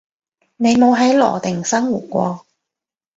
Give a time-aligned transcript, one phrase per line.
[0.57, 2.45] 你冇喺羅定生活過